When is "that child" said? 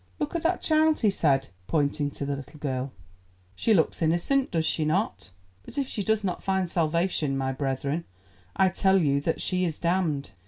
0.41-1.01